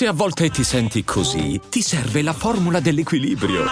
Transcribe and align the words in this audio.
Se 0.00 0.06
a 0.06 0.14
volte 0.14 0.48
ti 0.48 0.64
senti 0.64 1.04
così, 1.04 1.60
ti 1.68 1.82
serve 1.82 2.22
la 2.22 2.32
formula 2.32 2.80
dell'equilibrio. 2.80 3.66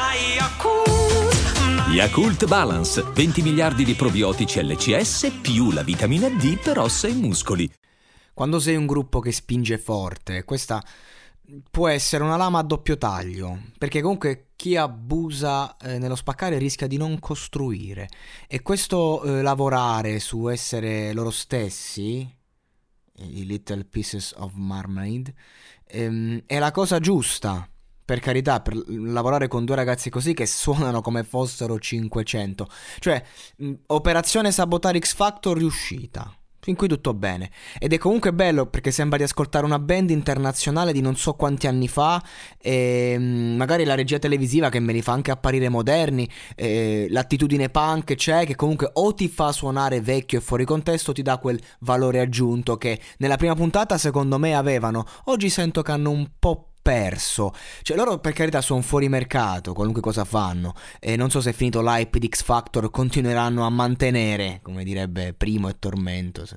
Yakult 1.91 2.47
Balance, 2.47 3.02
20 3.02 3.41
miliardi 3.41 3.83
di 3.83 3.94
probiotici 3.94 4.62
LCS 4.62 5.38
più 5.41 5.70
la 5.70 5.83
vitamina 5.83 6.28
D 6.28 6.60
per 6.60 6.80
ossa 6.80 7.08
e 7.08 7.14
muscoli. 7.14 7.72
Quando 8.34 8.61
sei 8.61 8.77
un 8.77 8.85
gruppo 8.85 9.21
che 9.21 9.33
spinge 9.33 9.79
forte, 9.79 10.45
questa 10.45 10.85
può 11.71 11.89
essere 11.89 12.25
una 12.25 12.37
lama 12.37 12.59
a 12.59 12.63
doppio 12.63 12.99
taglio, 12.99 13.61
perché 13.79 14.03
comunque 14.03 14.49
chi 14.55 14.77
abusa 14.77 15.79
eh, 15.79 15.97
nello 15.97 16.15
spaccare 16.15 16.59
rischia 16.59 16.87
di 16.87 16.99
non 16.99 17.19
costruire 17.21 18.07
e 18.47 18.61
questo 18.61 19.23
eh, 19.23 19.41
lavorare 19.41 20.21
su 20.21 20.47
essere 20.49 21.15
loro 21.15 21.31
stessi, 21.31 22.37
i 23.21 23.45
little 23.46 23.85
pieces 23.85 24.35
of 24.37 24.53
marmalade, 24.55 25.35
ehm, 25.86 26.43
è 26.46 26.58
la 26.58 26.71
cosa 26.71 27.00
giusta. 27.00 27.68
Per 28.04 28.21
carità, 28.21 28.61
per 28.61 28.75
lavorare 28.89 29.49
con 29.49 29.67
due 29.67 29.77
ragazzi 29.77 30.08
così 30.08 30.32
che 30.32 30.46
suonano 30.46 31.03
come 31.03 31.25
fossero 31.25 31.79
500. 31.79 32.66
Cioè, 33.00 33.22
mh, 33.56 33.72
operazione 33.88 34.50
sabotare 34.50 34.98
X 34.98 35.14
Factor 35.14 35.58
riuscita 35.58 36.38
Fin 36.68 36.77
qui 36.77 36.86
tutto 36.86 37.14
bene. 37.14 37.50
Ed 37.78 37.95
è 37.95 37.96
comunque 37.96 38.30
bello 38.34 38.66
perché 38.66 38.90
sembra 38.90 39.16
di 39.16 39.22
ascoltare 39.22 39.64
una 39.64 39.78
band 39.78 40.10
internazionale 40.10 40.92
di 40.92 41.00
non 41.00 41.16
so 41.16 41.32
quanti 41.32 41.66
anni 41.66 41.88
fa, 41.88 42.22
e 42.60 43.16
mm, 43.18 43.56
magari 43.56 43.84
la 43.84 43.94
regia 43.94 44.18
televisiva 44.18 44.68
che 44.68 44.78
me 44.78 44.92
li 44.92 45.00
fa 45.00 45.12
anche 45.12 45.30
apparire 45.30 45.70
moderni, 45.70 46.28
l'attitudine 47.08 47.70
punk 47.70 48.16
c'è 48.16 48.44
che 48.44 48.54
comunque 48.54 48.91
o 48.92 49.14
ti 49.14 49.30
fa 49.30 49.50
suonare 49.50 50.02
vecchio 50.02 50.36
e 50.36 50.42
fuori 50.42 50.66
contesto 50.66 51.12
ti 51.14 51.22
dà 51.22 51.38
quel 51.38 51.58
valore 51.80 52.20
aggiunto 52.20 52.77
che 52.77 53.00
nella 53.16 53.38
prima 53.38 53.55
puntata 53.55 53.96
secondo 53.96 54.36
me 54.38 54.55
avevano. 54.55 55.06
Oggi 55.24 55.48
sento 55.48 55.80
che 55.80 55.92
hanno 55.92 56.10
un 56.10 56.28
po' 56.38 56.72
perso. 56.89 57.53
Cioè, 57.83 57.98
loro 57.98 58.19
per 58.19 58.33
carità 58.33 58.62
sono 58.62 58.81
fuori 58.81 59.11
mercato, 59.11 59.75
qualunque 59.75 60.00
cosa 60.00 60.25
fanno. 60.25 60.72
E 60.98 61.17
non 61.17 61.28
so 61.28 61.42
se 61.42 61.50
è 61.50 61.53
finito 61.53 61.83
l'hype 61.83 62.19
di 62.19 62.30
X 62.34 62.42
Factor, 62.42 62.91
continueranno 62.91 63.67
a 63.67 63.69
mantenere, 63.69 64.61
come 64.62 64.84
direbbe 64.84 65.34
Primo 65.34 65.69
e 65.69 65.78
Tormento. 65.78 66.47
So. 66.47 66.56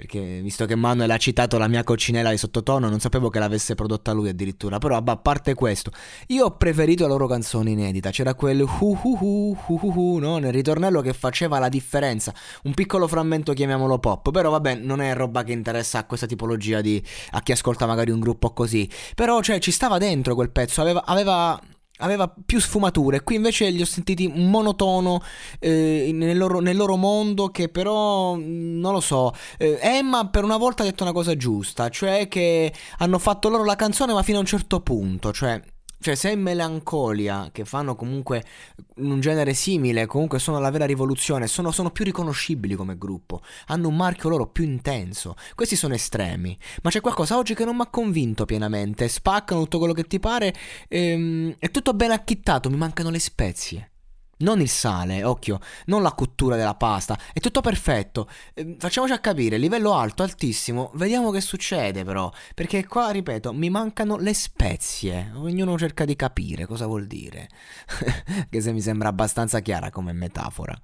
Perché 0.00 0.40
visto 0.40 0.64
che 0.64 0.76
Manuel 0.76 1.10
ha 1.10 1.18
citato 1.18 1.58
la 1.58 1.68
mia 1.68 1.84
coccinella 1.84 2.30
di 2.30 2.38
sottotono, 2.38 2.88
non 2.88 3.00
sapevo 3.00 3.28
che 3.28 3.38
l'avesse 3.38 3.74
prodotta 3.74 4.12
lui 4.12 4.30
addirittura. 4.30 4.78
Però, 4.78 4.96
a 4.96 5.16
parte 5.16 5.52
questo, 5.52 5.90
io 6.28 6.46
ho 6.46 6.56
preferito 6.56 7.02
la 7.02 7.10
loro 7.10 7.26
canzone 7.26 7.70
inedita. 7.70 8.10
C'era 8.10 8.34
quel 8.34 8.60
hu 8.62 8.98
hu 9.02 9.18
hu 9.20 9.56
hu 9.66 9.78
hu 9.82 9.92
hu, 9.92 10.18
no? 10.18 10.38
Nel 10.38 10.52
ritornello 10.52 11.02
che 11.02 11.12
faceva 11.12 11.58
la 11.58 11.68
differenza. 11.68 12.32
Un 12.62 12.72
piccolo 12.72 13.06
frammento, 13.08 13.52
chiamiamolo 13.52 13.98
pop. 13.98 14.30
Però, 14.30 14.48
vabbè, 14.48 14.76
non 14.76 15.02
è 15.02 15.14
roba 15.14 15.42
che 15.42 15.52
interessa 15.52 15.98
a 15.98 16.06
questa 16.06 16.26
tipologia 16.26 16.80
di. 16.80 17.02
a 17.32 17.42
chi 17.42 17.52
ascolta 17.52 17.84
magari 17.84 18.10
un 18.10 18.20
gruppo 18.20 18.54
così. 18.54 18.88
Però, 19.20 19.42
cioè, 19.42 19.58
ci 19.58 19.70
stava 19.70 19.98
dentro 19.98 20.34
quel 20.34 20.50
pezzo. 20.50 20.80
Aveva. 20.80 21.04
aveva 21.04 21.60
aveva 22.02 22.32
più 22.46 22.58
sfumature. 22.58 23.22
Qui 23.22 23.34
invece 23.34 23.68
li 23.68 23.82
ho 23.82 23.84
sentiti 23.84 24.26
monotono 24.26 25.22
eh, 25.58 26.08
nel, 26.14 26.38
loro, 26.38 26.60
nel, 26.60 26.74
loro, 26.74 26.96
mondo 26.96 27.48
che 27.48 27.68
però 27.68 28.34
mm, 28.36 28.80
non 28.80 28.94
lo 28.94 29.00
so. 29.00 29.34
Eh, 29.58 29.78
Emma 29.82 30.30
per 30.30 30.42
una 30.44 30.56
volta 30.56 30.82
ha 30.82 30.86
detto 30.86 31.02
una 31.02 31.12
cosa 31.12 31.36
giusta, 31.36 31.90
cioè 31.90 32.26
che 32.28 32.72
hanno 32.96 33.18
fatto 33.18 33.50
loro 33.50 33.64
la 33.64 33.76
canzone 33.76 34.14
ma 34.14 34.22
fino 34.22 34.38
a 34.38 34.40
un 34.40 34.46
certo 34.46 34.80
punto, 34.80 35.30
cioè 35.30 35.60
cioè, 36.00 36.14
se 36.14 36.30
è 36.30 36.34
Melancolia, 36.34 37.50
che 37.52 37.66
fanno 37.66 37.94
comunque 37.94 38.42
un 38.96 39.20
genere 39.20 39.52
simile, 39.52 40.06
comunque 40.06 40.38
sono 40.38 40.58
la 40.58 40.70
vera 40.70 40.86
rivoluzione, 40.86 41.46
sono, 41.46 41.70
sono, 41.70 41.90
più 41.90 42.04
riconoscibili 42.04 42.74
come 42.74 42.96
gruppo, 42.96 43.42
hanno 43.66 43.88
un 43.88 43.96
marchio 43.96 44.30
loro 44.30 44.46
più 44.46 44.64
intenso. 44.64 45.36
Questi 45.54 45.76
sono 45.76 45.92
estremi. 45.92 46.58
Ma 46.82 46.88
c'è 46.88 47.02
qualcosa 47.02 47.36
oggi 47.36 47.54
che 47.54 47.66
non 47.66 47.76
mi 47.76 47.82
ha 47.82 47.88
convinto 47.88 48.46
pienamente. 48.46 49.08
Spaccano 49.08 49.60
tutto 49.62 49.78
quello 49.78 49.92
che 49.92 50.04
ti 50.04 50.18
pare, 50.18 50.54
ehm, 50.88 51.56
è 51.58 51.70
tutto 51.70 51.92
ben 51.92 52.12
acchittato, 52.12 52.70
mi 52.70 52.76
mancano 52.76 53.10
le 53.10 53.18
spezie 53.18 53.90
non 54.40 54.60
il 54.60 54.68
sale, 54.68 55.24
occhio, 55.24 55.60
non 55.86 56.02
la 56.02 56.12
cottura 56.12 56.56
della 56.56 56.74
pasta, 56.74 57.18
è 57.32 57.40
tutto 57.40 57.60
perfetto. 57.60 58.28
Eh, 58.54 58.76
facciamoci 58.78 59.12
a 59.12 59.18
capire, 59.18 59.56
livello 59.56 59.94
alto, 59.94 60.22
altissimo, 60.22 60.90
vediamo 60.94 61.30
che 61.30 61.40
succede 61.40 62.04
però, 62.04 62.30
perché 62.54 62.86
qua, 62.86 63.10
ripeto, 63.10 63.52
mi 63.52 63.70
mancano 63.70 64.16
le 64.16 64.34
spezie, 64.34 65.32
ognuno 65.34 65.78
cerca 65.78 66.04
di 66.04 66.16
capire 66.16 66.66
cosa 66.66 66.86
vuol 66.86 67.06
dire, 67.06 67.48
che 68.48 68.60
se 68.60 68.72
mi 68.72 68.80
sembra 68.80 69.08
abbastanza 69.08 69.60
chiara 69.60 69.90
come 69.90 70.12
metafora. 70.12 70.78